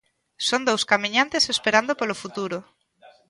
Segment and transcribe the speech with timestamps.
[0.47, 2.57] Son dous camiñantes esperando polo futuro.